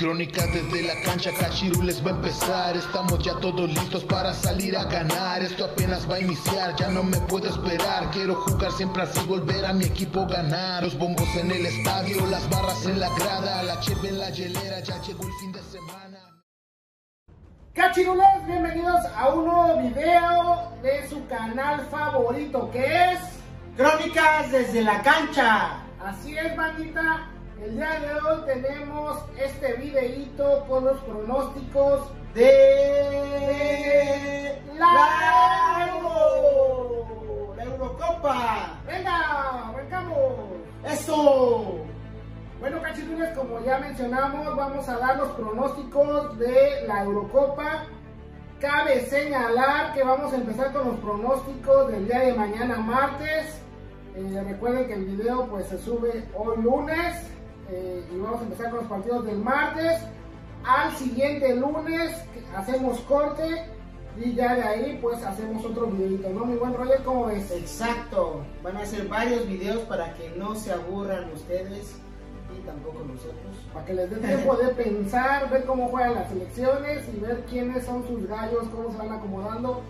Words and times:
Crónicas 0.00 0.50
desde 0.54 0.82
la 0.84 0.98
cancha, 1.02 1.30
Cachirules 1.38 2.02
va 2.02 2.12
a 2.12 2.14
empezar. 2.14 2.74
Estamos 2.74 3.18
ya 3.22 3.34
todos 3.34 3.68
listos 3.68 4.02
para 4.04 4.32
salir 4.32 4.74
a 4.74 4.84
ganar. 4.84 5.42
Esto 5.42 5.66
apenas 5.66 6.10
va 6.10 6.14
a 6.14 6.20
iniciar, 6.20 6.74
ya 6.74 6.88
no 6.88 7.02
me 7.02 7.18
puedo 7.18 7.50
esperar. 7.50 8.10
Quiero 8.10 8.36
jugar 8.36 8.72
siempre 8.72 9.02
así, 9.02 9.20
volver 9.26 9.62
a 9.66 9.74
mi 9.74 9.84
equipo 9.84 10.26
ganar. 10.26 10.84
Los 10.84 10.96
bombos 10.96 11.28
en 11.36 11.50
el 11.50 11.66
estadio, 11.66 12.24
las 12.28 12.48
barras 12.48 12.82
en 12.86 12.98
la 12.98 13.10
grada, 13.10 13.62
la 13.62 13.78
cheve 13.80 14.08
en 14.08 14.18
la 14.20 14.30
hielera, 14.30 14.80
ya 14.80 15.02
llegó 15.02 15.22
el 15.22 15.32
fin 15.34 15.52
de 15.52 15.62
semana. 15.64 16.18
Cachirules, 17.74 18.46
bienvenidos 18.46 19.04
a 19.14 19.28
un 19.28 19.44
nuevo 19.44 19.82
video 19.82 20.72
de 20.82 21.10
su 21.10 21.26
canal 21.26 21.86
favorito 21.90 22.70
que 22.70 23.12
es 23.12 23.18
Crónicas 23.76 24.50
desde 24.50 24.80
la 24.80 25.02
cancha. 25.02 25.82
Así 26.02 26.38
es, 26.38 26.56
bandita. 26.56 27.28
El 27.62 27.76
día 27.76 28.00
de 28.00 28.14
hoy 28.14 28.40
tenemos 28.46 29.18
este 29.38 29.74
videíto 29.74 30.64
con 30.66 30.86
los 30.86 30.98
pronósticos 31.00 32.10
de 32.32 33.42
la 34.78 35.90
Euro, 35.92 37.54
la 37.54 37.64
Eurocopa. 37.64 38.80
¡Venga! 38.86 39.68
¡Arrancamos! 39.68 40.16
¡Eso! 40.86 41.84
Bueno, 42.60 42.80
cachirules, 42.80 43.36
como 43.36 43.62
ya 43.62 43.78
mencionamos, 43.78 44.56
vamos 44.56 44.88
a 44.88 44.96
dar 44.96 45.18
los 45.18 45.28
pronósticos 45.32 46.38
de 46.38 46.84
la 46.86 47.02
Eurocopa. 47.02 47.84
Cabe 48.58 49.02
señalar 49.02 49.92
que 49.92 50.02
vamos 50.02 50.32
a 50.32 50.36
empezar 50.36 50.72
con 50.72 50.88
los 50.88 50.96
pronósticos 51.00 51.92
del 51.92 52.06
día 52.06 52.20
de 52.20 52.32
mañana 52.32 52.78
martes. 52.78 53.60
Eh, 54.16 54.44
recuerden 54.48 54.86
que 54.86 54.94
el 54.94 55.04
video 55.04 55.46
pues 55.46 55.66
se 55.66 55.78
sube 55.78 56.26
hoy 56.34 56.56
lunes 56.62 57.30
eh, 57.70 58.04
y 58.12 58.18
vamos 58.18 58.40
a 58.40 58.44
empezar 58.44 58.70
con 58.70 58.80
los 58.80 58.88
partidos 58.88 59.24
del 59.26 59.38
martes. 59.38 60.02
Al 60.64 60.94
siguiente 60.96 61.54
lunes 61.54 62.16
hacemos 62.56 63.00
corte 63.00 63.66
y 64.16 64.34
ya 64.34 64.54
de 64.54 64.62
ahí 64.62 64.98
pues 65.00 65.22
hacemos 65.22 65.64
otro 65.64 65.86
videito, 65.86 66.28
¿no? 66.30 66.44
Mi 66.44 66.56
buen 66.56 66.74
Roger, 66.74 67.02
¿cómo 67.04 67.26
ves? 67.26 67.50
Exacto. 67.50 68.42
Van 68.62 68.76
a 68.76 68.84
ser 68.84 69.08
varios 69.08 69.46
videos 69.46 69.80
para 69.82 70.12
que 70.14 70.30
no 70.36 70.54
se 70.54 70.72
aburran 70.72 71.32
ustedes 71.32 71.96
y 72.56 72.66
tampoco 72.66 73.04
nosotros. 73.04 73.56
Para 73.72 73.86
que 73.86 73.94
les 73.94 74.10
dé 74.10 74.16
tiempo 74.16 74.56
de 74.56 74.68
pensar, 74.70 75.48
ver 75.48 75.64
cómo 75.64 75.88
juegan 75.88 76.16
las 76.16 76.30
elecciones 76.32 77.08
y 77.14 77.20
ver 77.20 77.44
quiénes 77.48 77.86
son 77.86 78.06
sus 78.06 78.26
gallos, 78.26 78.66
cómo 78.74 78.90
se 78.90 78.98
van 78.98 79.12
acomodando 79.12 79.82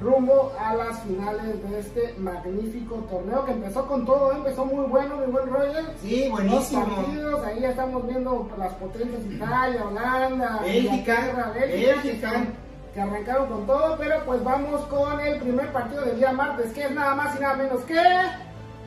rumbo 0.00 0.52
a 0.60 0.74
las 0.74 1.00
finales 1.02 1.62
de 1.68 1.78
este 1.78 2.14
magnífico 2.18 2.96
torneo 3.10 3.44
que 3.44 3.52
empezó 3.52 3.86
con 3.86 4.04
todo, 4.04 4.32
¿eh? 4.32 4.36
empezó 4.36 4.64
muy 4.64 4.86
bueno, 4.86 5.16
mi 5.18 5.32
buen 5.32 5.48
Roger. 5.48 5.84
Sí, 6.02 6.28
buenísimo. 6.30 6.86
Los 6.86 6.94
partidos, 6.96 7.44
ahí 7.44 7.60
ya 7.60 7.70
estamos 7.70 8.06
viendo 8.06 8.48
las 8.58 8.72
potencias 8.74 9.22
Italia, 9.30 9.84
Holanda, 9.86 10.60
Bélgica, 10.62 11.52
Bélgica, 11.54 12.46
que 12.92 13.00
arrancaron 13.00 13.48
con 13.48 13.66
todo, 13.66 13.96
pero 13.98 14.24
pues 14.24 14.44
vamos 14.44 14.80
con 14.86 15.20
el 15.20 15.40
primer 15.40 15.72
partido 15.72 16.02
del 16.02 16.18
día 16.18 16.32
martes, 16.32 16.72
que 16.72 16.84
es 16.84 16.90
nada 16.90 17.14
más 17.14 17.36
y 17.36 17.40
nada 17.40 17.56
menos 17.56 17.82
que 17.82 18.00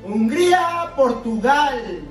Hungría, 0.03 0.93
Portugal. 0.95 2.01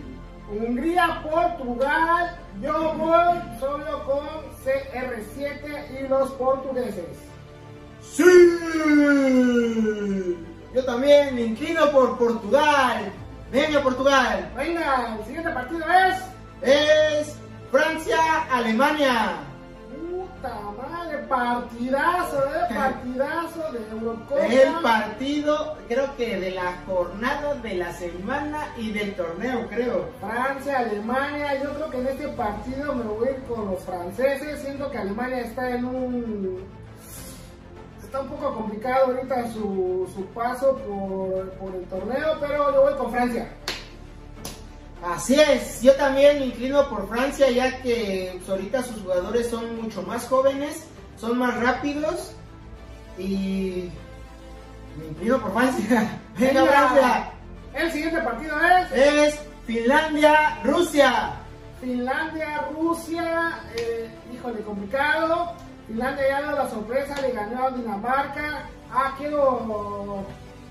Hungría, 0.50 1.22
Portugal. 1.22 2.38
Yo 2.60 2.94
voy 2.94 3.58
solo 3.60 4.04
con 4.04 4.26
CR7 4.64 6.00
y 6.00 6.08
los 6.08 6.30
portugueses. 6.32 7.27
Sí. 8.12 8.24
Yo 10.74 10.84
también 10.84 11.34
me 11.34 11.42
inclino 11.42 11.90
por 11.90 12.18
Portugal. 12.18 13.12
Venga, 13.50 13.82
Portugal. 13.82 14.50
Venga, 14.56 15.16
el 15.18 15.24
siguiente 15.24 15.50
partido 15.50 15.84
es. 15.90 16.68
Es 16.68 17.36
Francia, 17.70 18.18
Alemania. 18.50 19.38
Puta 19.90 20.54
madre, 20.76 21.18
partidazo, 21.28 22.44
eh, 22.44 22.74
partidazo 22.74 23.72
de 23.72 23.78
Eurocopa. 23.90 24.46
El 24.46 24.72
partido, 24.82 25.76
creo 25.88 26.16
que 26.16 26.38
de 26.38 26.50
la 26.52 26.78
jornada, 26.86 27.54
de 27.56 27.74
la 27.74 27.92
semana 27.92 28.68
y 28.76 28.92
del 28.92 29.14
torneo, 29.14 29.66
creo. 29.68 30.08
Francia, 30.20 30.78
Alemania, 30.78 31.62
yo 31.62 31.74
creo 31.74 31.90
que 31.90 32.00
en 32.00 32.06
este 32.08 32.28
partido 32.28 32.94
me 32.94 33.04
voy 33.04 33.28
a 33.28 33.30
ir 33.32 33.42
con 33.44 33.70
los 33.70 33.82
franceses, 33.84 34.60
siento 34.60 34.90
que 34.90 34.98
Alemania 34.98 35.40
está 35.40 35.70
en 35.70 35.84
un... 35.84 36.64
Está 38.08 38.22
un 38.22 38.28
poco 38.28 38.54
complicado 38.54 39.08
ahorita 39.08 39.52
su, 39.52 40.10
su 40.14 40.24
paso 40.28 40.78
por, 40.78 41.50
por 41.58 41.74
el 41.74 41.84
torneo, 41.88 42.38
pero 42.40 42.72
yo 42.72 42.80
voy 42.80 42.94
con 42.94 43.10
Francia. 43.12 43.52
Así 45.04 45.38
es, 45.38 45.82
yo 45.82 45.94
también 45.96 46.38
me 46.38 46.46
inclino 46.46 46.88
por 46.88 47.06
Francia, 47.06 47.50
ya 47.50 47.82
que 47.82 48.32
pues, 48.38 48.48
ahorita 48.48 48.82
sus 48.82 49.02
jugadores 49.02 49.50
son 49.50 49.82
mucho 49.82 50.00
más 50.04 50.26
jóvenes, 50.26 50.86
son 51.20 51.38
más 51.38 51.54
rápidos 51.62 52.32
y 53.18 53.90
me 54.96 55.08
inclino 55.10 55.38
por 55.42 55.52
Francia. 55.52 56.18
Venga, 56.38 56.64
Francia. 56.64 57.30
El 57.74 57.92
siguiente 57.92 58.22
partido 58.22 58.56
es 58.58 58.92
Es 58.92 59.40
Finlandia, 59.66 60.60
Rusia. 60.64 61.32
Finlandia, 61.78 62.68
Rusia, 62.74 63.60
eh, 63.76 64.08
híjole, 64.32 64.62
complicado. 64.62 65.52
Finlandia 65.88 66.28
ya 66.28 66.42
dio 66.42 66.52
la 66.52 66.70
sorpresa, 66.70 67.20
le 67.22 67.32
ganó 67.32 67.66
a 67.66 67.70
Dinamarca. 67.70 68.62
Ah, 68.92 69.14
quiero 69.18 70.24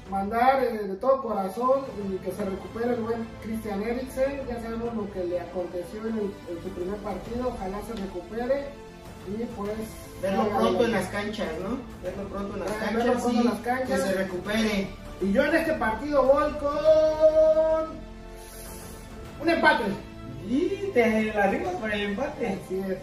mandar 0.09 0.63
eh, 0.63 0.87
de 0.87 0.95
todo 0.95 1.21
corazón 1.21 1.81
y 2.07 2.17
que 2.17 2.31
se 2.31 2.45
recupere 2.45 2.93
el 2.93 3.01
buen 3.01 3.27
Christian 3.43 3.81
Eriksen. 3.83 4.41
Ya 4.47 4.61
sabemos 4.61 4.93
lo 4.95 5.11
que 5.11 5.23
le 5.25 5.39
aconteció 5.41 5.99
en, 6.07 6.17
el- 6.17 6.55
en 6.55 6.63
su 6.63 6.69
primer 6.69 6.97
partido, 6.99 7.49
ojalá 7.49 7.77
se 7.87 7.93
recupere. 8.01 8.65
Y 9.27 9.43
pues. 9.57 9.71
Verlo 10.21 10.47
pronto 10.49 10.85
en 10.85 10.91
las 10.93 11.05
canchas, 11.07 11.47
¿no? 11.61 11.77
Verlo 12.01 12.23
pronto 12.29 12.53
en 12.53 12.59
las 12.61 12.69
Verlo 12.69 12.99
canchas 12.99 13.21
pronto 13.21 13.29
en 13.29 13.35
y 13.35 13.43
las 13.49 13.59
canchas. 13.59 13.89
que 13.89 13.97
se 14.07 14.13
recupere. 14.13 14.87
Y 15.21 15.31
yo 15.33 15.43
en 15.45 15.55
este 15.55 15.73
partido 15.73 16.23
voy 16.23 16.51
con. 16.53 17.97
Un 19.41 19.49
empate. 19.49 19.83
Y 20.47 20.91
te 20.93 21.33
la 21.33 21.47
rifas 21.47 21.73
por 21.75 21.91
el 21.91 22.01
empate. 22.01 22.47
Así 22.65 22.79
es. 22.79 22.97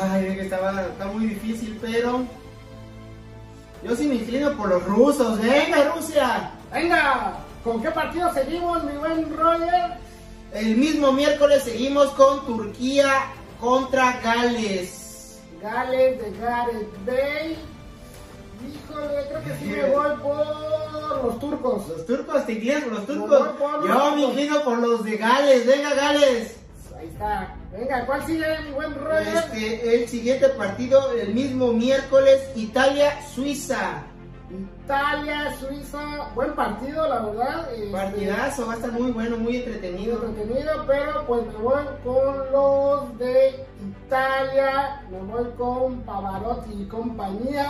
Ay, 0.00 0.34
que 0.34 0.42
estaba, 0.42 0.82
está 0.82 1.06
muy 1.06 1.26
difícil, 1.26 1.78
pero 1.80 2.24
yo 3.82 3.96
sí 3.96 4.06
me 4.06 4.16
inclino 4.16 4.52
por 4.56 4.68
los 4.68 4.84
rusos. 4.84 5.40
¡Venga, 5.40 5.92
Rusia! 5.94 6.50
Venga, 6.72 7.38
¿con 7.64 7.82
qué 7.82 7.90
partido 7.90 8.32
seguimos, 8.34 8.84
mi 8.84 8.96
buen 8.98 9.36
Roger? 9.36 9.94
El 10.52 10.76
mismo 10.76 11.12
miércoles 11.12 11.62
seguimos 11.62 12.08
con 12.10 12.44
Turquía 12.46 13.10
contra 13.60 14.20
Gales. 14.20 15.40
Gales 15.62 16.20
de 16.20 16.38
Gareth 16.38 17.06
Bale. 17.06 17.56
Híjole, 18.66 19.28
creo 19.28 19.44
que 19.44 19.56
sí 19.58 19.64
me 19.66 19.90
voy 19.90 20.16
por 20.22 21.24
los 21.24 21.40
turcos. 21.40 21.88
Los 21.88 22.06
turcos, 22.06 22.46
te 22.46 22.52
inclinas 22.52 22.84
por 22.84 22.92
los 22.92 23.06
turcos. 23.06 23.38
voy 23.38 23.48
por 23.58 23.84
los 23.84 23.88
Yo 23.88 24.16
me 24.16 24.22
inclino 24.22 24.62
por 24.62 24.78
los 24.78 25.04
de 25.04 25.16
Gales. 25.16 25.66
¡Venga, 25.66 25.94
Gales! 25.94 26.56
Ahí 26.98 27.08
está. 27.08 27.54
Venga, 27.76 28.06
¿cuál 28.06 28.24
sigue, 28.26 28.46
mi 28.66 28.70
buen 28.72 28.94
Roger? 28.94 29.36
Este, 29.36 30.02
el 30.02 30.08
siguiente 30.08 30.48
partido, 30.50 31.12
el 31.12 31.34
mismo 31.34 31.72
miércoles, 31.72 32.40
Italia-Suiza. 32.54 34.02
Italia, 34.84 35.52
Suiza. 35.58 36.30
Buen 36.34 36.54
partido, 36.54 37.06
la 37.08 37.18
verdad. 37.20 37.74
este, 37.74 37.90
Partidazo, 37.90 38.66
va 38.66 38.72
a 38.74 38.76
estar 38.76 38.92
muy 38.92 39.10
bueno, 39.10 39.36
muy 39.36 39.44
muy 39.46 39.56
entretenido. 39.56 40.24
entretenido, 40.24 40.84
pero 40.86 41.26
pues 41.26 41.42
me 41.46 41.52
voy 41.54 41.84
con 42.04 42.52
los 42.52 43.18
de 43.18 43.66
Italia. 44.06 45.02
Me 45.10 45.18
voy 45.18 45.44
con 45.58 46.00
Pavarotti 46.02 46.82
y 46.82 46.86
compañía. 46.86 47.66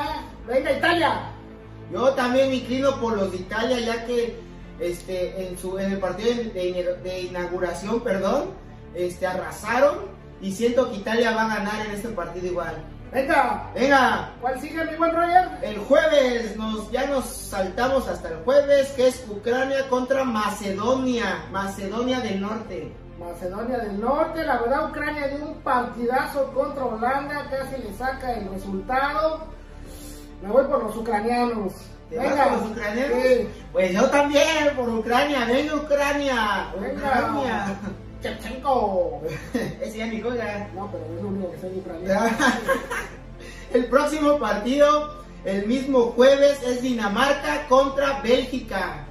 Venga, 0.46 0.72
Italia. 0.72 1.20
Yo 1.92 2.10
también 2.10 2.50
me 2.50 2.56
inclino 2.56 3.00
por 3.00 3.16
los 3.16 3.30
de 3.32 3.38
Italia, 3.38 3.80
ya 3.80 4.04
que 4.04 4.38
este, 4.78 5.48
en, 5.48 5.58
su, 5.58 5.78
en 5.78 5.92
el 5.92 5.98
partido 5.98 6.28
de, 6.34 6.44
de- 6.50 6.96
de 7.02 7.20
inauguración, 7.22 8.00
perdón, 8.02 8.50
este, 8.96 9.26
arrasaron 9.26 9.98
y 10.40 10.52
siento 10.52 10.90
que 10.90 10.96
Italia 10.96 11.30
va 11.34 11.44
a 11.44 11.56
ganar 11.56 11.86
en 11.86 11.92
este 11.92 12.08
partido 12.08 12.46
igual. 12.46 12.74
Venga, 13.12 13.70
Venga, 13.74 14.30
¿cuál 14.40 14.60
sigue, 14.60 14.84
mi 14.84 14.96
buen 14.96 15.14
Roger? 15.14 15.48
el 15.62 15.78
jueves, 15.78 16.56
nos, 16.56 16.90
ya 16.90 17.06
nos 17.06 17.24
saltamos 17.24 18.08
hasta 18.08 18.28
el 18.30 18.36
jueves, 18.44 18.88
que 18.90 19.06
es 19.08 19.24
Ucrania 19.30 19.88
contra 19.88 20.24
Macedonia, 20.24 21.44
Macedonia 21.52 22.20
del 22.20 22.40
Norte. 22.40 22.92
Macedonia 23.18 23.78
del 23.78 24.00
Norte, 24.00 24.44
la 24.44 24.58
verdad 24.58 24.90
Ucrania 24.90 25.28
dio 25.28 25.46
un 25.46 25.54
partidazo 25.62 26.52
contra 26.52 26.84
Holanda, 26.84 27.46
casi 27.48 27.80
le 27.82 27.94
saca 27.94 28.32
el 28.34 28.50
resultado. 28.50 29.44
Me 30.42 30.50
voy 30.50 30.64
por 30.64 30.82
los 30.82 30.96
ucranianos. 30.96 31.72
¿Te 32.10 32.18
vas 32.18 32.28
por 32.48 32.52
los 32.60 32.70
ucranianos? 32.72 33.18
Sí. 33.22 33.48
Pues 33.72 33.92
yo 33.92 34.04
también, 34.10 34.76
por 34.76 34.88
Ucrania, 34.90 35.44
venga 35.46 35.74
Ucrania, 35.76 36.66
Venga. 36.78 36.92
Ucrania. 36.94 37.76
Shevchenko. 38.26 39.22
Ese 39.80 39.98
ya 39.98 40.06
ni 40.06 40.20
juega. 40.20 40.68
No, 40.74 40.90
pero 40.90 41.04
es 41.04 41.22
lo 41.22 41.28
único 41.28 41.52
que 41.52 41.58
sé 41.58 41.70
de 41.70 41.78
ucraniano. 41.78 42.36
El 43.72 43.86
próximo 43.86 44.38
partido, 44.38 45.24
el 45.44 45.66
mismo 45.66 46.12
jueves, 46.12 46.62
es 46.62 46.82
Dinamarca 46.82 47.66
contra 47.68 48.20
Bélgica. 48.22 49.04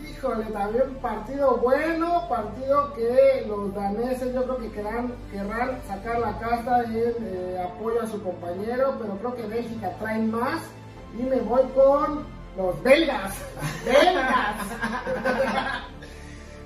Híjole, 0.00 0.44
también 0.46 0.94
partido 1.02 1.56
bueno, 1.56 2.28
partido 2.28 2.94
que 2.94 3.44
los 3.46 3.74
daneses 3.74 4.32
yo 4.32 4.44
creo 4.44 4.58
que 4.58 4.70
querrán, 4.70 5.12
querrán 5.32 5.80
sacar 5.86 6.20
la 6.20 6.38
casta 6.38 6.84
en 6.84 7.14
eh, 7.20 7.62
apoyo 7.62 8.00
a 8.00 8.06
su 8.06 8.22
compañero, 8.22 8.96
pero 9.00 9.18
creo 9.18 9.36
que 9.36 9.42
Bélgica 9.54 9.92
trae 9.98 10.20
más 10.20 10.62
y 11.18 11.22
me 11.24 11.40
voy 11.40 11.62
con 11.74 12.24
los 12.56 12.82
belgas. 12.82 13.34
¡Belgas! 13.84 14.56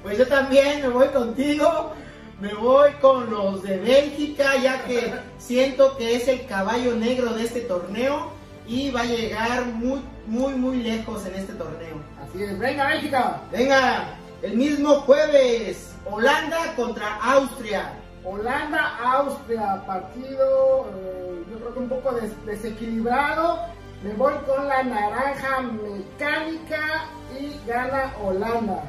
Pues 0.03 0.19
yo 0.19 0.27
también 0.27 0.83
me 0.83 0.89
voy 0.89 1.09
contigo. 1.09 1.93
Me 2.41 2.53
voy 2.55 2.91
con 3.01 3.31
los 3.31 3.63
de 3.63 3.79
Bélgica, 3.79 4.57
ya 4.61 4.83
que 4.85 5.15
siento 5.39 5.97
que 5.97 6.17
es 6.17 6.27
el 6.27 6.45
caballo 6.47 6.97
negro 6.97 7.35
de 7.35 7.45
este 7.45 7.61
torneo 7.61 8.33
y 8.67 8.91
va 8.91 9.03
a 9.03 9.05
llegar 9.05 9.65
muy, 9.67 10.01
muy, 10.27 10.53
muy 10.55 10.79
lejos 10.83 11.25
en 11.27 11.37
este 11.37 11.53
torneo. 11.53 12.03
Así 12.21 12.43
es, 12.43 12.59
venga 12.59 12.89
Bélgica. 12.89 13.41
Venga, 13.53 14.09
el 14.43 14.57
mismo 14.57 14.95
jueves, 15.03 15.95
Holanda 16.05 16.75
contra 16.75 17.15
Austria. 17.23 17.93
Holanda, 18.25 18.99
Austria, 19.05 19.81
partido 19.87 20.87
eh, 20.97 21.45
yo 21.49 21.59
creo 21.59 21.75
que 21.75 21.79
un 21.79 21.89
poco 21.89 22.13
des- 22.15 22.45
desequilibrado. 22.47 23.61
Me 24.03 24.15
voy 24.15 24.35
con 24.49 24.67
la 24.67 24.83
naranja 24.83 25.61
mecánica 25.61 27.05
y 27.41 27.57
gana 27.69 28.13
Holanda. 28.21 28.83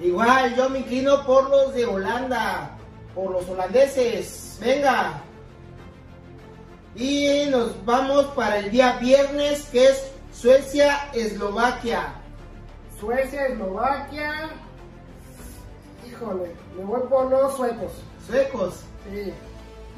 Igual, 0.00 0.56
yo 0.56 0.70
me 0.70 0.78
inclino 0.78 1.24
por 1.26 1.50
los 1.50 1.74
de 1.74 1.84
Holanda, 1.84 2.70
por 3.14 3.32
los 3.32 3.48
holandeses. 3.48 4.58
Venga. 4.60 5.22
Y 6.96 7.46
nos 7.50 7.84
vamos 7.84 8.26
para 8.34 8.58
el 8.58 8.70
día 8.70 8.96
viernes, 8.98 9.68
que 9.70 9.88
es 9.88 10.10
Suecia-Eslovaquia. 10.32 12.14
Suecia, 12.98 13.46
Eslovaquia. 13.46 14.50
Híjole, 16.06 16.54
me 16.76 16.84
voy 16.84 17.00
por 17.08 17.30
los 17.30 17.56
suecos. 17.56 17.92
Suecos. 18.26 18.80
Sí. 19.10 19.32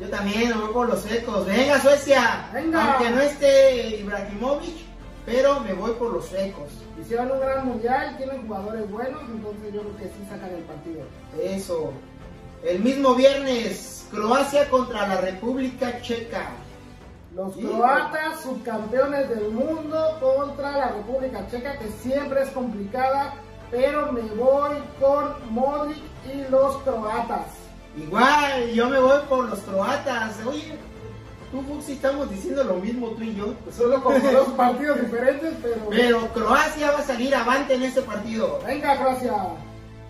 Yo 0.00 0.08
también 0.08 0.48
me 0.48 0.54
voy 0.54 0.72
por 0.72 0.88
los 0.88 1.00
suecos. 1.02 1.46
Venga, 1.46 1.80
Suecia. 1.80 2.48
Venga. 2.52 2.94
Aunque 2.94 3.10
no 3.10 3.20
esté 3.20 3.96
Ibrahimovic, 3.98 4.91
pero 5.24 5.60
me 5.60 5.72
voy 5.72 5.92
por 5.92 6.12
los 6.12 6.26
suecos. 6.26 6.70
Hicieron 7.00 7.30
un 7.30 7.40
gran 7.40 7.66
mundial, 7.66 8.16
tienen 8.16 8.46
jugadores 8.46 8.90
buenos, 8.90 9.22
entonces 9.22 9.72
yo 9.72 9.80
creo 9.80 9.96
que 9.96 10.04
sí 10.04 10.26
sacan 10.28 10.50
el 10.50 10.62
partido. 10.62 11.02
Eso. 11.40 11.92
El 12.64 12.80
mismo 12.80 13.14
viernes, 13.14 14.06
Croacia 14.10 14.68
contra 14.68 15.08
la 15.08 15.20
República 15.20 16.00
Checa. 16.00 16.50
Los 17.34 17.56
croatas, 17.56 18.42
subcampeones 18.42 19.28
del 19.30 19.50
mundo 19.50 20.18
contra 20.20 20.76
la 20.76 20.88
República 20.88 21.46
Checa, 21.50 21.78
que 21.78 21.88
siempre 22.02 22.42
es 22.42 22.50
complicada, 22.50 23.34
pero 23.70 24.12
me 24.12 24.20
voy 24.20 24.76
con 25.00 25.54
Modric 25.54 26.02
y 26.32 26.50
los 26.50 26.76
croatas. 26.82 27.46
Igual, 27.96 28.70
yo 28.72 28.88
me 28.88 28.98
voy 28.98 29.20
por 29.28 29.48
los 29.48 29.58
croatas. 29.60 30.36
Oye, 30.46 30.78
tú, 31.52 31.62
Fuxi, 31.62 31.92
estamos 31.92 32.28
diciendo 32.30 32.64
lo 32.64 32.74
mismo 32.74 33.08
tú 33.10 33.22
y 33.22 33.34
yo. 33.36 33.54
Solo 33.76 34.02
con 34.02 34.20
dos 34.20 34.48
partidos 34.56 35.00
diferentes, 35.00 35.54
pero... 35.62 35.76
Pero 35.90 36.28
Croacia 36.32 36.90
va 36.90 36.98
a 36.98 37.02
salir 37.04 37.32
avante 37.34 37.74
en 37.74 37.82
este 37.84 38.02
partido. 38.02 38.58
Venga, 38.66 38.98
Croacia. 38.98 39.34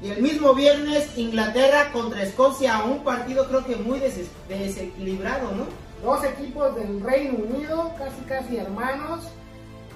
Y 0.00 0.11
el 0.11 0.23
mismo 0.23 0.55
viernes, 0.55 1.17
Inglaterra 1.19 1.93
contra 1.93 2.23
Escocia. 2.23 2.83
Un 2.85 3.05
partido 3.05 3.47
creo 3.49 3.65
que 3.65 3.77
muy 3.77 3.99
des- 4.00 4.31
desequilibrado, 4.49 5.53
¿no? 5.53 5.67
Dos 6.03 6.25
equipos 6.25 6.75
del 6.75 7.00
Reino 7.00 7.39
Unido, 7.39 7.93
casi 7.97 8.21
casi 8.29 8.56
hermanos, 8.56 9.21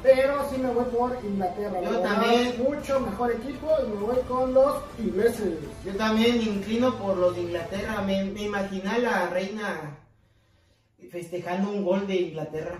pero 0.05 0.49
sí 0.49 0.59
me 0.59 0.71
voy 0.71 0.85
por 0.85 1.19
Inglaterra. 1.25 1.81
Yo 1.83 1.99
también. 1.99 2.55
Mucho 2.63 3.01
mejor 3.01 3.33
equipo 3.33 3.69
y 3.85 3.89
me 3.89 3.97
voy 4.07 4.17
con 4.29 4.55
los 4.55 4.77
ingleses. 5.01 5.55
Yo 5.85 5.93
también 5.97 6.37
me 6.39 6.45
inclino 6.45 6.95
por 6.99 7.17
los 7.17 7.35
de 7.35 7.43
Inglaterra. 7.43 8.03
Me, 8.03 8.23
me 8.25 8.43
imaginé 8.45 8.89
a 8.89 8.99
la 8.99 9.27
reina 9.31 9.99
festejando 11.11 11.71
un 11.71 11.85
gol 11.85 12.07
de 12.07 12.17
Inglaterra. 12.17 12.79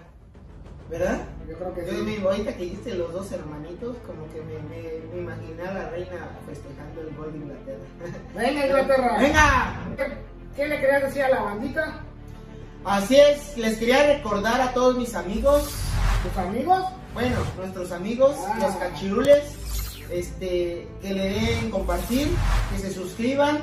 ¿Verdad? 0.89 1.19
Yo 1.49 1.57
creo 1.59 1.75
que 1.75 1.85
Yo 1.85 1.91
sí. 1.93 2.03
me, 2.03 2.17
ahorita 2.25 2.57
que 2.57 2.63
dijiste 2.63 2.95
los 2.95 3.13
dos 3.13 3.33
hermanitos, 3.33 3.97
como 4.07 4.25
que 4.33 4.41
me, 4.43 4.55
me, 4.69 5.13
me 5.13 5.19
imaginé 5.21 5.63
a 5.65 5.73
la 5.75 5.91
reina 5.91 6.29
festejando 6.47 7.01
el 7.01 7.17
gol 7.17 7.33
de 7.33 7.39
Inglaterra. 7.39 7.85
Venga, 8.37 8.67
Inglaterra. 8.67 9.17
¡Venga! 9.19 9.81
¿Qué, 9.97 10.13
qué 10.55 10.69
le 10.69 10.81
querías 10.81 11.03
decir 11.03 11.23
a 11.25 11.29
la 11.31 11.43
bandita? 11.43 12.01
Así 12.85 13.17
es, 13.17 13.57
les 13.57 13.79
quería 13.79 14.15
recordar 14.15 14.61
a 14.61 14.73
todos 14.73 14.97
mis 14.97 15.13
amigos, 15.17 15.75
¿Tus 16.23 16.37
amigos? 16.39 16.85
bueno, 17.15 17.37
nuestros 17.57 17.91
amigos, 17.91 18.37
Ah. 18.47 18.59
los 18.61 18.77
cachirules, 18.77 19.43
este, 20.09 20.87
que 21.03 21.13
le 21.15 21.31
den 21.31 21.71
compartir, 21.73 22.29
que 22.73 22.79
se 22.79 22.93
suscriban, 22.93 23.59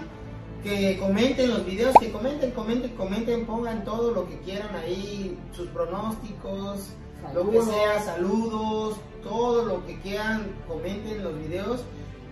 que 0.63 0.97
comenten 0.97 1.49
los 1.49 1.65
videos, 1.65 1.93
que 1.99 2.11
comenten, 2.11 2.51
comenten, 2.51 2.95
comenten, 2.95 3.45
pongan 3.45 3.83
todo 3.83 4.11
lo 4.11 4.27
que 4.27 4.39
quieran 4.39 4.73
ahí, 4.75 5.37
sus 5.51 5.67
pronósticos, 5.69 6.89
lo 7.33 7.49
que 7.49 7.61
sea, 7.61 8.01
saludos, 8.01 8.97
todo 9.23 9.65
lo 9.65 9.85
que 9.85 9.99
quieran, 9.99 10.47
comenten 10.67 11.23
los 11.23 11.37
videos 11.37 11.83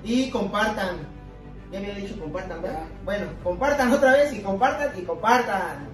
y 0.03 0.29
compartan. 0.29 0.97
Ya 1.71 1.79
había 1.79 1.95
dicho 1.95 2.19
compartan, 2.19 2.61
¿verdad? 2.61 2.83
Bueno, 3.05 3.27
compartan 3.43 3.91
otra 3.91 4.13
vez 4.13 4.33
y 4.33 4.41
compartan 4.41 4.91
y 4.97 5.01
compartan. 5.03 5.87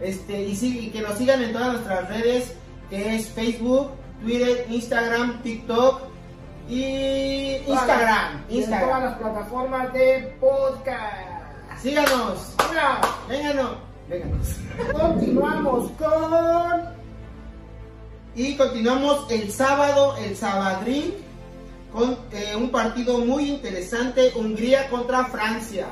Este, 0.00 0.42
y, 0.42 0.56
sí, 0.56 0.86
y 0.86 0.90
que 0.90 1.02
nos 1.02 1.18
sigan 1.18 1.42
en 1.42 1.52
todas 1.52 1.72
nuestras 1.72 2.08
redes, 2.08 2.54
que 2.90 3.14
es 3.14 3.28
Facebook, 3.28 3.92
Twitter, 4.20 4.66
Instagram, 4.68 5.42
TikTok 5.42 6.02
y 6.68 7.56
Instagram. 7.66 8.44
Y 8.48 8.62
en 8.62 8.70
todas 8.70 8.80
Instagram. 8.80 9.04
las 9.04 9.18
plataformas 9.18 9.92
de 9.92 10.36
podcast. 10.40 11.33
Síganos, 11.82 12.54
vénganos, 13.28 13.76
vénganos. 14.08 14.48
continuamos 14.92 15.90
con 15.92 16.94
Y 18.34 18.56
continuamos 18.56 19.30
el 19.30 19.50
sábado, 19.52 20.16
el 20.16 20.36
Sabadrín, 20.36 21.14
con 21.92 22.18
eh, 22.32 22.56
un 22.56 22.70
partido 22.70 23.18
muy 23.18 23.50
interesante, 23.50 24.32
Hungría 24.34 24.88
contra 24.88 25.26
Francia. 25.26 25.86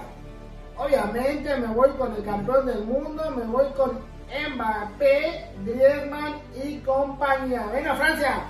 Obviamente 0.76 1.56
me 1.56 1.68
voy 1.68 1.90
con 1.90 2.14
el 2.16 2.24
campeón 2.24 2.66
del 2.66 2.84
mundo, 2.84 3.22
me 3.36 3.44
voy 3.44 3.66
con 3.76 4.00
Mbappé, 4.32 5.50
Griezmann 5.64 6.34
y 6.64 6.78
compañía. 6.78 7.66
Venga 7.72 7.94
Francia. 7.94 8.42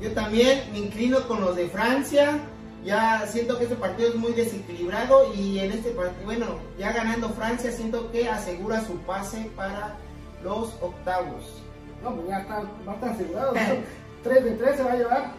Yo 0.00 0.12
también 0.12 0.64
me 0.72 0.78
inclino 0.78 1.20
con 1.28 1.40
los 1.40 1.54
de 1.54 1.68
Francia. 1.68 2.40
Ya 2.84 3.26
siento 3.26 3.56
que 3.56 3.64
este 3.64 3.76
partido 3.76 4.10
es 4.10 4.14
muy 4.16 4.32
desequilibrado 4.32 5.32
y 5.34 5.58
en 5.58 5.72
este 5.72 5.90
partido, 5.90 6.24
bueno, 6.24 6.46
ya 6.78 6.92
ganando 6.92 7.30
Francia, 7.30 7.72
siento 7.72 8.12
que 8.12 8.28
asegura 8.28 8.84
su 8.84 8.98
pase 8.98 9.50
para 9.56 9.96
los 10.42 10.74
octavos. 10.82 11.62
No, 12.02 12.14
pues 12.14 12.28
ya 12.28 12.38
está, 12.40 12.62
va 12.86 12.92
a 12.92 12.94
estar 12.96 13.10
asegurado. 13.10 13.54
3 14.22 14.44
de 14.44 14.50
3 14.52 14.76
se 14.76 14.82
va 14.82 14.92
a 14.92 14.96
llevar. 14.96 15.32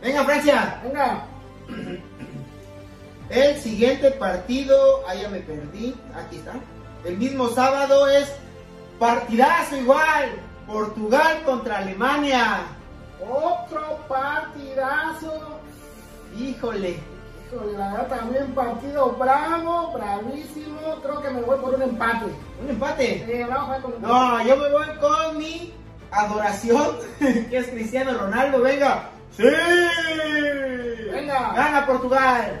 Venga 0.00 0.24
Francia, 0.24 0.80
Venga, 0.82 1.26
el 3.30 3.56
siguiente 3.60 4.10
partido, 4.10 5.02
ah 5.08 5.14
ya 5.14 5.28
me 5.28 5.38
perdí, 5.38 5.94
aquí 6.14 6.36
está. 6.36 6.54
El 7.04 7.16
mismo 7.16 7.48
sábado 7.48 8.08
es 8.08 8.30
partidazo 8.98 9.76
igual, 9.76 10.32
Portugal 10.66 11.42
contra 11.44 11.78
Alemania. 11.78 12.66
otro 13.20 13.98
partidazo. 14.08 15.61
Híjole, 16.36 16.98
Híjole, 17.52 17.72
la 17.76 17.92
verdad 17.92 18.08
también 18.08 18.54
partido 18.54 19.10
bravo, 19.12 19.92
bravísimo. 19.92 20.96
Creo 21.02 21.22
que 21.22 21.30
me 21.30 21.42
voy 21.42 21.58
por 21.58 21.74
un 21.74 21.82
empate. 21.82 22.26
un 22.62 22.70
empate. 22.70 23.46
Vamos 23.48 23.58
a 23.58 23.64
jugar 23.64 23.82
con 23.82 23.92
un 23.94 24.02
No, 24.02 24.46
yo 24.46 24.56
me 24.56 24.70
voy 24.70 24.86
con 25.00 25.38
mi 25.38 25.74
adoración, 26.10 26.96
que 27.18 27.56
es 27.56 27.68
Cristiano 27.68 28.14
Ronaldo. 28.14 28.60
Venga. 28.62 29.10
Sí. 29.36 29.44
Venga. 31.10 31.52
Gana 31.54 31.86
Portugal. 31.86 32.60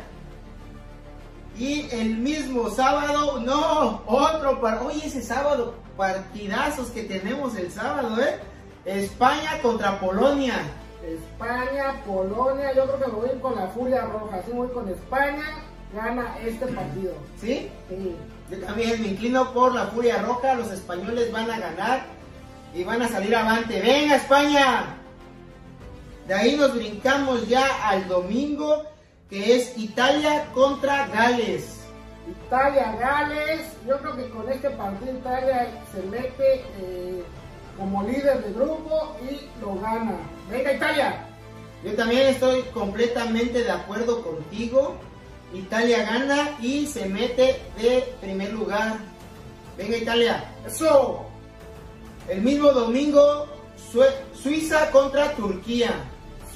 Y 1.58 1.88
el 1.90 2.16
mismo 2.16 2.70
sábado, 2.70 3.40
no, 3.40 4.02
otro 4.06 4.60
para. 4.60 4.82
Oye, 4.82 5.06
ese 5.06 5.22
sábado, 5.22 5.74
partidazos 5.96 6.88
que 6.90 7.04
tenemos 7.04 7.56
el 7.56 7.70
sábado, 7.70 8.20
¿eh? 8.20 8.40
España 8.84 9.60
contra 9.62 10.00
Polonia. 10.00 10.54
España, 11.06 12.02
Polonia, 12.06 12.72
yo 12.74 12.84
creo 12.86 12.98
que 12.98 13.06
me 13.06 13.12
voy 13.12 13.28
a 13.28 13.32
ir 13.32 13.40
con 13.40 13.56
la 13.56 13.66
Furia 13.68 14.02
Roja, 14.02 14.42
sí 14.44 14.52
me 14.52 14.58
voy 14.58 14.68
con 14.68 14.88
España, 14.88 15.44
gana 15.94 16.36
este 16.44 16.66
partido. 16.66 17.12
¿Sí? 17.40 17.70
Sí. 17.88 18.16
Yo 18.50 18.58
también 18.66 19.00
me 19.00 19.08
inclino 19.08 19.52
por 19.52 19.74
la 19.74 19.86
Furia 19.86 20.22
Roja. 20.22 20.54
Los 20.54 20.70
españoles 20.70 21.32
van 21.32 21.50
a 21.50 21.58
ganar 21.58 22.02
y 22.74 22.84
van 22.84 23.02
a 23.02 23.08
salir 23.08 23.34
avante. 23.34 23.80
¡Venga, 23.80 24.16
España! 24.16 24.96
De 26.26 26.34
ahí 26.34 26.56
nos 26.56 26.74
brincamos 26.74 27.48
ya 27.48 27.66
al 27.88 28.06
domingo, 28.08 28.84
que 29.28 29.56
es 29.56 29.76
Italia 29.76 30.46
contra 30.52 31.08
Gales. 31.08 31.80
Italia, 32.46 32.94
Gales, 33.00 33.62
yo 33.86 33.98
creo 33.98 34.16
que 34.16 34.28
con 34.28 34.48
este 34.50 34.70
partido 34.70 35.12
Italia 35.12 35.68
se 35.92 36.02
mete 36.04 36.64
eh, 36.80 37.24
como 37.78 38.02
líder 38.04 38.44
de 38.44 38.52
grupo 38.52 39.16
y 39.28 39.48
lo 39.60 39.74
gana. 39.80 40.16
Venga 40.50 40.72
Italia, 40.72 41.26
Yo 41.84 41.94
también 41.96 42.28
estoy 42.28 42.62
completamente 42.74 43.62
de 43.64 43.70
acuerdo 43.70 44.22
contigo. 44.22 44.96
Italia 45.52 46.04
gana 46.04 46.50
y 46.60 46.86
se 46.86 47.06
mete 47.06 47.60
de 47.76 48.14
primer 48.20 48.52
lugar. 48.52 48.98
Venga 49.76 49.96
Italia. 49.96 50.44
Eso. 50.66 51.26
El 52.28 52.40
mismo 52.42 52.70
domingo, 52.70 53.46
Sue- 53.90 54.14
Suiza 54.34 54.90
contra 54.92 55.32
Turquía. 55.34 55.90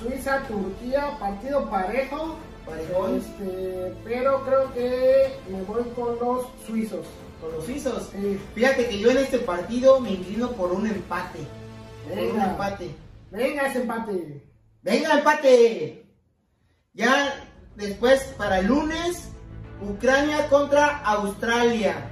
Suiza, 0.01 0.43
Turquía, 0.47 1.17
partido 1.19 1.69
parejo. 1.69 2.37
Parejón. 2.65 3.17
Este, 3.19 3.95
pero 4.05 4.45
creo 4.45 4.73
que 4.75 5.37
me 5.49 5.63
voy 5.63 5.83
con 5.95 6.19
los 6.21 6.47
suizos. 6.67 7.07
Con 7.41 7.53
los 7.53 7.65
suizos. 7.65 8.11
Sí. 8.13 8.41
Fíjate 8.55 8.89
que 8.89 8.99
yo 8.99 9.11
en 9.11 9.19
este 9.19 9.39
partido 9.39 10.01
me 10.01 10.13
inclino 10.13 10.53
por 10.53 10.73
un 10.73 10.87
empate. 10.87 11.41
Por 12.09 12.19
un 12.19 12.33
Venga. 12.33 12.51
empate. 12.51 12.95
Venga 13.31 13.67
ese 13.69 13.83
empate. 13.83 14.43
Venga, 14.83 15.19
empate. 15.19 16.07
Ya 16.95 17.45
después 17.75 18.23
para 18.39 18.61
el 18.61 18.67
lunes, 18.67 19.29
Ucrania 19.83 20.49
contra 20.49 20.99
Australia. 21.01 22.11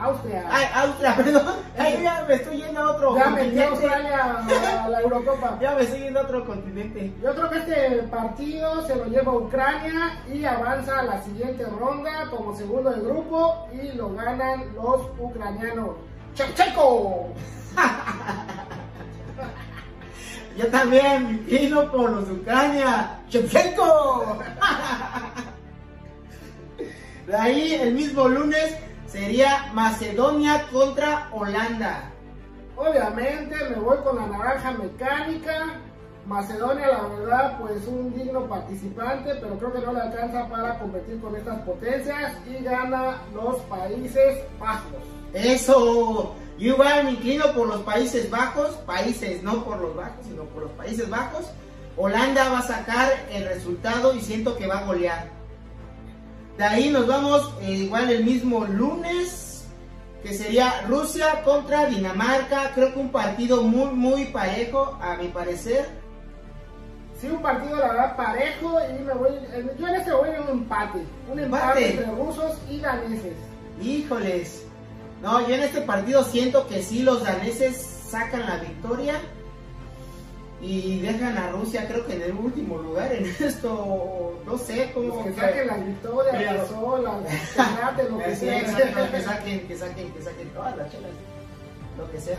Austria. 0.00 0.44
Ay, 0.50 0.66
Austria, 0.74 1.14
perdón. 1.16 1.54
Ay, 1.78 2.00
ya 2.02 2.24
me 2.26 2.34
estoy 2.34 2.56
yendo 2.56 2.80
a 2.80 2.90
otro 2.92 3.16
ya 3.16 3.30
metió 3.30 3.62
a 3.62 3.64
continente. 3.64 3.64
Australia 3.64 4.84
a 4.84 4.88
la 4.88 5.00
Eurocopa. 5.00 5.58
Ya 5.60 5.74
me 5.74 5.82
estoy 5.82 6.00
yendo 6.00 6.20
a 6.20 6.22
otro 6.22 6.44
continente. 6.44 7.12
Yo 7.22 7.34
creo 7.34 7.50
que 7.50 7.58
este 7.58 8.02
partido 8.04 8.86
se 8.86 8.96
lo 8.96 9.06
lleva 9.06 9.32
Ucrania 9.32 10.22
y 10.32 10.44
avanza 10.44 11.00
a 11.00 11.02
la 11.04 11.22
siguiente 11.22 11.64
ronda 11.64 12.28
como 12.30 12.56
segundo 12.56 12.90
de 12.90 13.00
grupo 13.00 13.68
y 13.72 13.92
lo 13.96 14.14
ganan 14.14 14.74
los 14.74 15.02
ucranianos. 15.18 15.96
¡Chevchenko! 16.34 17.32
Yo 20.56 20.66
también 20.68 21.30
inclino 21.30 21.90
por 21.90 22.10
los 22.10 22.30
Ucrania. 22.30 23.18
¡Shevchenko! 23.28 24.38
De 27.26 27.36
ahí 27.36 27.74
el 27.74 27.94
mismo 27.94 28.28
lunes 28.28 28.76
sería 29.12 29.70
Macedonia 29.74 30.66
contra 30.72 31.28
Holanda. 31.32 32.10
Obviamente 32.76 33.54
me 33.68 33.76
voy 33.76 33.98
con 33.98 34.16
la 34.16 34.26
naranja 34.26 34.72
mecánica. 34.72 35.74
Macedonia, 36.26 36.88
la 36.88 37.02
verdad, 37.08 37.58
pues 37.60 37.86
un 37.86 38.14
digno 38.14 38.48
participante, 38.48 39.34
pero 39.34 39.58
creo 39.58 39.72
que 39.72 39.80
no 39.80 39.92
le 39.92 40.00
alcanza 40.00 40.48
para 40.48 40.78
competir 40.78 41.20
con 41.20 41.36
estas 41.36 41.60
potencias 41.60 42.32
y 42.48 42.62
gana 42.62 43.18
los 43.34 43.56
Países 43.62 44.38
Bajos. 44.58 45.02
Eso. 45.34 46.34
Yo 46.58 46.74
igual 46.74 47.04
me 47.04 47.10
inclino 47.12 47.52
por 47.54 47.68
los 47.68 47.82
Países 47.82 48.30
Bajos. 48.30 48.70
Países, 48.86 49.42
no 49.42 49.64
por 49.64 49.78
los 49.78 49.94
bajos, 49.94 50.24
sino 50.24 50.44
por 50.44 50.62
los 50.62 50.70
Países 50.72 51.10
Bajos. 51.10 51.46
Holanda 51.96 52.48
va 52.50 52.60
a 52.60 52.62
sacar 52.62 53.10
el 53.30 53.44
resultado 53.44 54.14
y 54.14 54.20
siento 54.20 54.56
que 54.56 54.68
va 54.68 54.78
a 54.78 54.84
golear. 54.86 55.41
De 56.58 56.64
ahí 56.64 56.90
nos 56.90 57.06
vamos 57.06 57.52
eh, 57.62 57.72
igual 57.72 58.10
el 58.10 58.24
mismo 58.24 58.64
lunes, 58.66 59.64
que 60.22 60.34
sería 60.34 60.82
Rusia 60.88 61.42
contra 61.44 61.86
Dinamarca. 61.86 62.72
Creo 62.74 62.92
que 62.92 63.00
un 63.00 63.10
partido 63.10 63.62
muy, 63.62 63.90
muy 63.90 64.24
parejo, 64.26 64.98
a 65.00 65.16
mi 65.16 65.28
parecer. 65.28 65.88
Sí, 67.20 67.28
un 67.28 67.40
partido 67.40 67.76
la 67.76 67.88
verdad 67.88 68.16
parejo 68.16 68.78
y 68.98 69.02
me 69.02 69.14
voy, 69.14 69.30
eh, 69.52 69.74
yo 69.78 69.88
en 69.88 69.94
este 69.94 70.12
voy 70.12 70.30
en 70.30 70.42
un 70.42 70.48
empate, 70.50 71.04
un 71.30 71.38
empate, 71.38 71.44
Empate. 71.44 71.90
entre 71.90 72.06
rusos 72.16 72.56
y 72.68 72.80
daneses. 72.80 73.34
Híjoles. 73.80 74.64
No, 75.22 75.46
yo 75.46 75.54
en 75.54 75.62
este 75.62 75.82
partido 75.82 76.24
siento 76.24 76.66
que 76.66 76.82
sí 76.82 77.02
los 77.04 77.22
daneses 77.22 77.76
sacan 78.10 78.40
la 78.44 78.56
victoria 78.56 79.14
y 80.62 81.00
dejan 81.00 81.36
a 81.36 81.50
Rusia 81.50 81.88
creo 81.88 82.06
que 82.06 82.14
en 82.14 82.22
el 82.22 82.32
último 82.32 82.78
lugar 82.78 83.12
en 83.12 83.26
esto, 83.26 84.40
no 84.46 84.56
sé 84.58 84.92
cómo... 84.94 85.20
Pues 85.22 85.34
que 85.34 85.40
saquen 85.40 85.66
las 85.66 85.84
victorias, 85.86 86.36
Pero- 86.38 86.52
las 86.52 86.70
olas, 86.70 87.14
las 87.56 88.10
lo 88.10 88.18
que 88.18 88.36
sea. 88.36 88.60
que 88.60 88.66
saquen, 88.70 89.66
que 89.66 89.76
saquen, 89.76 90.12
que 90.12 90.22
saquen 90.22 90.48
todas 90.54 90.76
las 90.76 90.90
chelas, 90.92 91.10
lo 91.98 92.10
que 92.12 92.20
sea. 92.20 92.36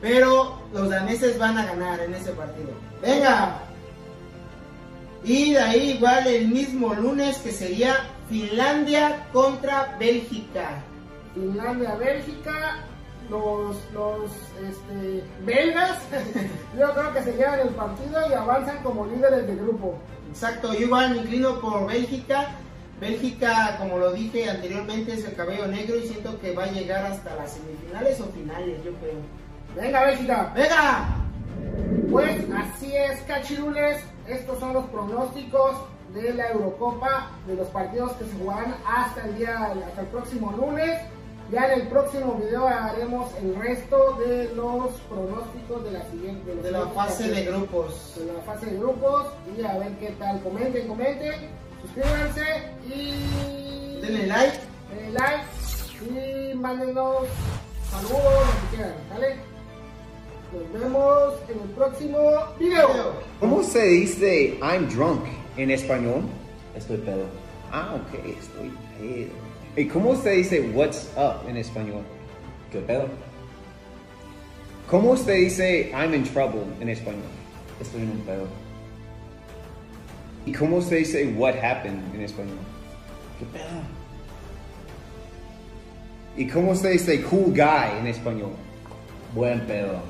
Pero 0.00 0.60
los 0.72 0.88
daneses 0.90 1.38
van 1.38 1.56
a 1.58 1.66
ganar 1.66 2.00
en 2.00 2.14
ese 2.14 2.32
partido. 2.32 2.70
Venga. 3.00 3.58
Y 5.22 5.52
de 5.52 5.60
ahí 5.60 5.90
igual 5.92 6.26
el 6.26 6.48
mismo 6.48 6.94
lunes 6.94 7.36
que 7.38 7.52
sería 7.52 7.94
Finlandia 8.28 9.26
contra 9.32 9.96
Bélgica. 10.00 10.82
Finlandia, 11.34 11.94
Bélgica, 11.94 12.84
los, 13.30 13.76
los 13.92 14.30
este, 14.68 15.24
belgas, 15.44 15.98
yo 16.78 16.92
creo 16.92 17.12
que 17.14 17.22
se 17.22 17.32
llevan 17.32 17.60
el 17.60 17.68
partido 17.68 18.20
y 18.28 18.32
avanzan 18.34 18.82
como 18.82 19.06
líderes 19.06 19.46
de 19.46 19.54
grupo. 19.56 19.94
Exacto, 20.28 20.74
yo 20.74 20.80
igual 20.80 21.10
me 21.10 21.16
inclino 21.18 21.60
por 21.60 21.86
Bélgica. 21.86 22.50
Bélgica, 23.00 23.76
como 23.78 23.98
lo 23.98 24.12
dije 24.12 24.50
anteriormente, 24.50 25.14
es 25.14 25.24
el 25.24 25.34
cabello 25.34 25.66
negro 25.66 25.96
y 25.96 26.06
siento 26.06 26.38
que 26.38 26.54
va 26.54 26.64
a 26.64 26.70
llegar 26.70 27.06
hasta 27.06 27.34
las 27.36 27.52
semifinales 27.52 28.20
o 28.20 28.26
finales, 28.26 28.84
yo 28.84 28.92
creo. 28.94 29.16
Venga, 29.74 30.04
Bélgica. 30.04 30.52
¡Venga! 30.54 31.16
Pues 32.10 32.44
así 32.54 32.94
es, 32.94 33.20
cachirules. 33.22 34.02
Estos 34.26 34.58
son 34.58 34.74
los 34.74 34.84
pronósticos 34.86 35.76
de 36.12 36.34
la 36.34 36.50
Eurocopa, 36.50 37.30
de 37.46 37.54
los 37.54 37.68
partidos 37.68 38.12
que 38.12 38.24
se 38.24 38.32
jugarán 38.36 38.74
hasta 38.86 39.26
el 39.26 39.38
día, 39.38 39.72
hasta 39.86 40.00
el 40.00 40.06
próximo 40.08 40.52
lunes. 40.52 41.00
Ya 41.50 41.72
en 41.72 41.80
el 41.80 41.88
próximo 41.88 42.34
video 42.36 42.68
haremos 42.68 43.32
el 43.42 43.56
resto 43.56 44.16
de 44.24 44.54
los 44.54 44.92
pronósticos 45.08 45.82
de 45.84 45.90
la 45.90 46.08
siguiente 46.10 46.54
los 46.54 46.62
De 46.62 46.70
la 46.70 46.86
fase 46.88 47.28
de 47.28 47.44
grupos. 47.44 48.14
de 48.16 48.32
la 48.32 48.40
fase 48.42 48.66
de 48.66 48.78
grupos 48.78 49.26
y 49.58 49.64
a 49.64 49.78
ver 49.78 49.92
qué 49.98 50.10
tal. 50.18 50.40
Comenten, 50.42 50.86
comenten, 50.86 51.48
suscríbanse 51.82 52.42
y 52.88 54.00
Denle 54.00 54.26
like. 54.28 54.58
denle 54.94 55.12
like 55.18 55.44
y 56.08 56.54
mándenos 56.54 57.26
saludos, 57.90 58.22
lo 58.22 58.70
que 58.70 58.76
quieran, 58.76 58.94
¿vale? 59.10 59.36
Nos 60.52 60.80
vemos 60.80 61.34
en 61.48 61.60
el 61.60 61.68
próximo 61.70 62.18
video. 62.60 63.12
¿Cómo 63.40 63.62
se 63.64 63.82
dice 63.86 64.58
I'm 64.62 64.88
drunk 64.88 65.24
en 65.56 65.70
español? 65.72 66.22
Estoy 66.76 66.98
pedo. 66.98 67.24
Ah, 67.72 67.96
ok, 67.96 68.14
estoy 68.24 68.72
pedo. 69.00 69.49
¿Y 69.76 69.86
cómo 69.86 70.16
se 70.16 70.30
dice 70.30 70.60
what's 70.74 71.08
up 71.16 71.48
en 71.48 71.56
español? 71.56 72.02
¿Qué 72.72 72.80
pedo? 72.80 73.08
¿Cómo 74.88 75.16
se 75.16 75.32
dice 75.32 75.90
I'm 75.92 76.12
in 76.12 76.24
trouble 76.24 76.64
en 76.80 76.88
español? 76.88 77.22
Estoy 77.80 78.02
en 78.02 78.10
un 78.10 78.20
pedo. 78.20 78.46
¿Y 80.44 80.52
cómo 80.52 80.82
se 80.82 80.96
dice 80.96 81.34
what 81.36 81.54
happened 81.62 82.02
en 82.14 82.22
español? 82.22 82.58
¿Qué 83.38 83.46
pedo? 83.46 83.80
¿Y 86.36 86.46
cómo 86.48 86.74
se 86.74 86.90
dice 86.90 87.22
cool 87.22 87.52
guy 87.52 87.98
en 88.00 88.08
español? 88.08 88.50
Buen 89.34 89.60
pedo. 89.66 90.00